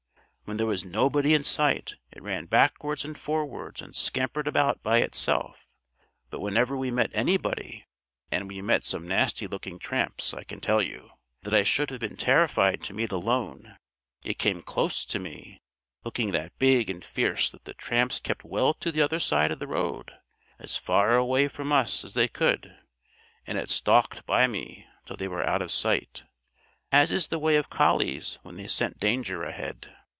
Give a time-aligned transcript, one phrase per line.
[0.43, 4.97] When there was nobody in sight, it ran backwards and forwards and scampered about by
[4.97, 5.65] itself;
[6.29, 7.85] but whenever we met anybody
[8.31, 11.11] and we met some nasty looking tramps, I can tell you,
[11.43, 13.77] that I should have been terrified to meet alone
[14.25, 15.61] it came close to me,
[16.03, 19.59] looking that big and fierce that the tramps kept well to the other side of
[19.59, 20.11] the road,
[20.59, 22.75] as far away from us as they could;
[23.47, 26.25] and it stalked by me till they were out of sight,
[26.91, 29.95] as is the way of collies when they scent danger ahead.